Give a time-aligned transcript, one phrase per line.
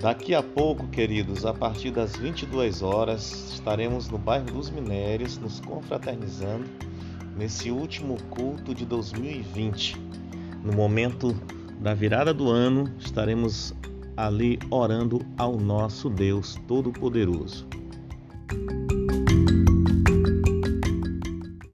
[0.00, 5.58] Daqui a pouco, queridos, a partir das 22 horas, estaremos no bairro dos Minérios, nos
[5.58, 6.66] confraternizando
[7.34, 9.96] nesse último culto de 2020.
[10.62, 11.34] No momento
[11.80, 13.74] da virada do ano, estaremos
[14.16, 17.66] ali orando ao nosso Deus Todo-Poderoso.